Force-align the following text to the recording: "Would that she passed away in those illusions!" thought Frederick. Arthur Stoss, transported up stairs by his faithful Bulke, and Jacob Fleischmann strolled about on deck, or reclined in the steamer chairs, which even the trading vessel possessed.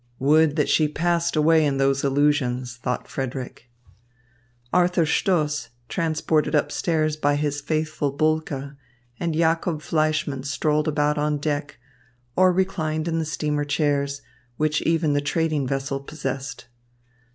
"Would 0.17 0.55
that 0.55 0.67
she 0.67 0.87
passed 0.87 1.35
away 1.35 1.63
in 1.63 1.77
those 1.77 2.03
illusions!" 2.03 2.75
thought 2.75 3.07
Frederick. 3.07 3.69
Arthur 4.73 5.05
Stoss, 5.05 5.69
transported 5.89 6.55
up 6.55 6.71
stairs 6.71 7.15
by 7.15 7.35
his 7.35 7.61
faithful 7.61 8.09
Bulke, 8.11 8.75
and 9.19 9.35
Jacob 9.35 9.83
Fleischmann 9.83 10.41
strolled 10.41 10.87
about 10.87 11.19
on 11.19 11.37
deck, 11.37 11.77
or 12.35 12.51
reclined 12.51 13.07
in 13.07 13.19
the 13.19 13.25
steamer 13.25 13.63
chairs, 13.63 14.23
which 14.57 14.81
even 14.81 15.13
the 15.13 15.21
trading 15.21 15.67
vessel 15.67 15.99
possessed. 15.99 16.65